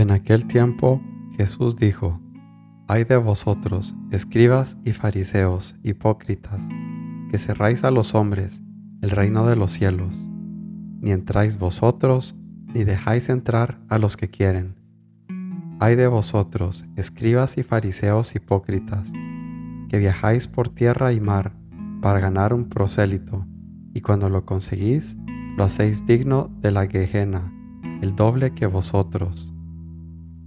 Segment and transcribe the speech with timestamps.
[0.00, 1.02] En aquel tiempo
[1.36, 2.18] Jesús dijo,
[2.88, 6.70] Ay de vosotros, escribas y fariseos, hipócritas,
[7.30, 8.62] que cerráis a los hombres
[9.02, 10.30] el reino de los cielos,
[11.02, 12.34] ni entráis vosotros,
[12.72, 14.74] ni dejáis entrar a los que quieren.
[15.80, 19.12] Ay de vosotros, escribas y fariseos hipócritas,
[19.90, 21.52] que viajáis por tierra y mar
[22.00, 23.46] para ganar un prosélito,
[23.92, 25.18] y cuando lo conseguís,
[25.58, 27.52] lo hacéis digno de la Gehenna,
[28.00, 29.52] el doble que vosotros.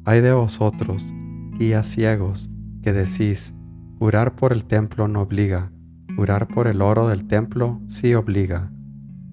[0.05, 1.15] Ay de vosotros,
[1.57, 2.49] guías ciegos,
[2.81, 3.55] que decís,
[3.99, 5.71] jurar por el templo no obliga,
[6.17, 8.69] jurar por el oro del templo sí obliga.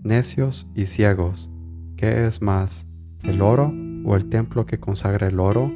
[0.05, 1.51] Necios y ciegos,
[1.96, 2.88] ¿qué es más,
[3.24, 3.73] el oro
[4.05, 5.73] o el templo que consagra el oro?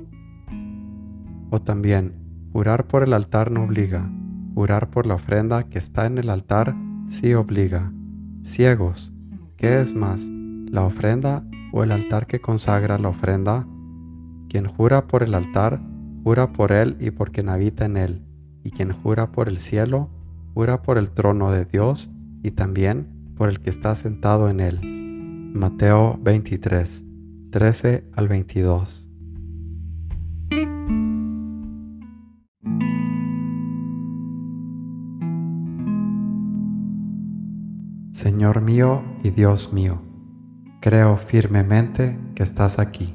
[1.51, 2.13] O también,
[2.53, 4.09] jurar por el altar no obliga,
[4.55, 6.73] jurar por la ofrenda que está en el altar
[7.09, 7.93] sí obliga.
[8.43, 9.13] Ciegos,
[9.57, 13.67] ¿qué es más, la ofrenda o el altar que consagra la ofrenda?
[14.55, 15.81] Quien jura por el altar,
[16.23, 18.23] jura por él y por quien habita en él,
[18.63, 20.11] y quien jura por el cielo,
[20.55, 24.81] jura por el trono de Dios y también por el que está sentado en él.
[25.57, 27.05] Mateo 23,
[27.51, 29.11] 13 al 22.
[38.13, 40.01] Señor mío y Dios mío,
[40.81, 43.15] creo firmemente que estás aquí,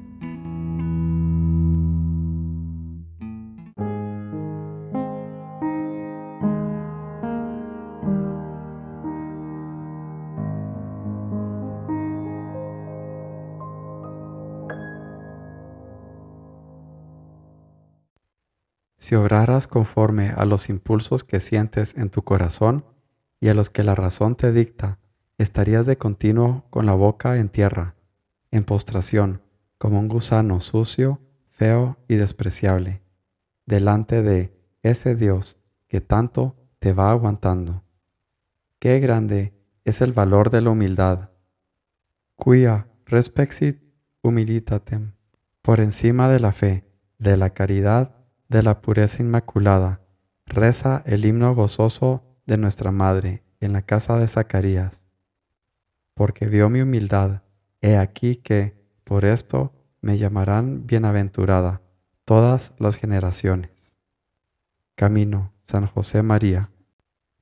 [19.01, 22.85] Si obraras conforme a los impulsos que sientes en tu corazón
[23.39, 24.99] y a los que la razón te dicta,
[25.39, 27.95] estarías de continuo con la boca en tierra,
[28.51, 29.41] en postración,
[29.79, 31.19] como un gusano sucio,
[31.49, 33.01] feo y despreciable,
[33.65, 37.83] delante de ese Dios que tanto te va aguantando.
[38.77, 41.31] Qué grande es el valor de la humildad.
[42.35, 43.81] Cuya respexit
[44.21, 45.13] humilitatem,
[45.63, 46.85] por encima de la fe,
[47.17, 48.20] de la caridad
[48.51, 50.01] de la pureza inmaculada,
[50.45, 55.07] reza el himno gozoso de nuestra Madre en la casa de Zacarías.
[56.15, 57.43] Porque vio mi humildad,
[57.79, 58.75] he aquí que,
[59.05, 61.81] por esto, me llamarán bienaventurada
[62.25, 63.97] todas las generaciones.
[64.95, 66.71] Camino, San José María.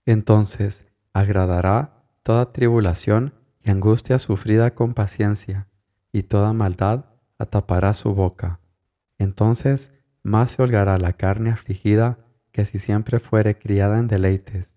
[0.06, 5.68] Entonces agradará toda tribulación y angustia sufrida con paciencia,
[6.12, 7.06] y toda maldad
[7.40, 8.59] atapará su boca.
[9.18, 12.19] Entonces más se holgará la carne afligida
[12.52, 14.75] que si siempre fuere criada en deleites.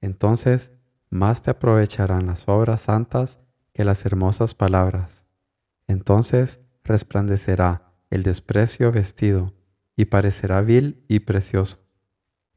[0.00, 0.72] Entonces
[1.10, 3.40] más te aprovecharán las obras santas
[3.72, 5.24] que las hermosas palabras.
[5.86, 9.54] Entonces resplandecerá el desprecio vestido
[9.96, 11.78] y parecerá vil y precioso.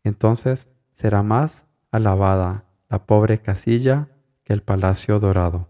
[0.04, 4.10] Entonces será más alabada la pobre casilla
[4.44, 5.70] que el palacio dorado.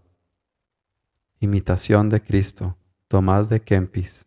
[1.40, 2.76] Imitación de Cristo,
[3.08, 4.26] Tomás de Kempis.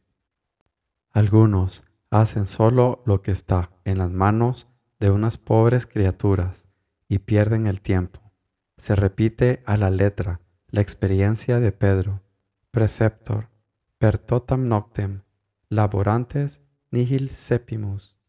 [1.12, 1.88] Algunos,
[2.22, 4.68] hacen solo lo que está en las manos
[5.00, 6.68] de unas pobres criaturas
[7.08, 8.22] y pierden el tiempo.
[8.78, 10.40] Se repite a la letra
[10.70, 12.22] la experiencia de Pedro,
[12.72, 13.50] preceptor,
[13.98, 15.22] per totam noctem,
[15.70, 16.62] laborantes
[16.92, 18.20] nihil sepimus.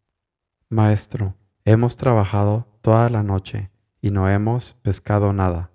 [0.69, 3.71] Maestro, hemos trabajado toda la noche
[4.01, 5.71] y no hemos pescado nada.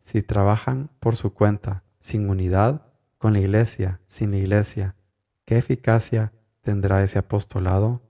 [0.00, 2.86] Si trabajan por su cuenta, sin unidad,
[3.18, 4.94] con la iglesia, sin la iglesia,
[5.44, 6.32] ¿qué eficacia
[6.66, 8.02] tendrá ese apostolado?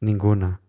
[0.00, 0.60] Ninguna.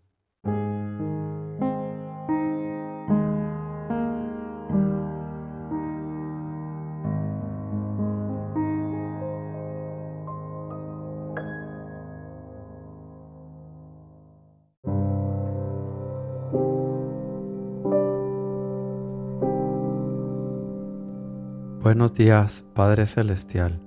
[21.82, 23.82] Buenos días, Padre Celestial.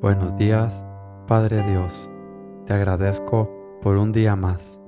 [0.00, 0.84] Buenos días,
[1.28, 2.10] Padre Dios.
[2.66, 3.48] Te agradezco
[3.80, 4.82] por un día más.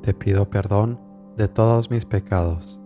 [0.00, 1.00] Te pido perdón
[1.36, 2.80] de todos mis pecados.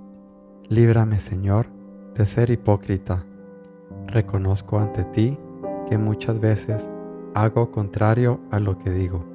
[0.67, 1.67] Líbrame, Señor,
[2.15, 3.27] de ser hipócrita.
[4.07, 5.37] Reconozco ante ti
[5.91, 6.91] que muchas veces
[7.35, 9.27] hago contrario a lo que digo.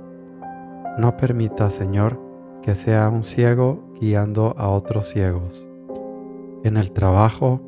[0.98, 2.20] No permita, Señor,
[2.64, 5.70] que sea un ciego guiando a otros ciegos.
[6.64, 7.62] en el trabajo,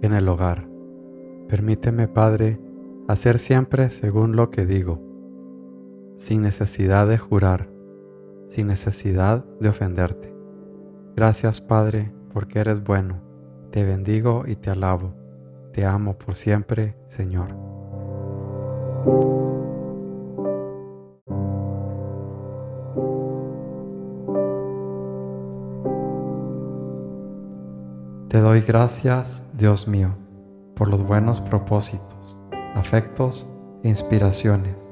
[0.00, 0.66] en el hogar.
[1.48, 2.60] Permíteme, Padre,
[3.08, 5.11] hacer siempre según lo que digo,
[6.22, 7.68] sin necesidad de jurar,
[8.46, 10.32] sin necesidad de ofenderte.
[11.16, 13.20] Gracias, Padre, porque eres bueno.
[13.72, 15.14] Te bendigo y te alabo.
[15.72, 17.48] Te amo por siempre, Señor.
[28.28, 30.14] Te doy gracias, Dios mío,
[30.76, 32.38] por los buenos propósitos,
[32.74, 33.52] afectos
[33.82, 34.91] e inspiraciones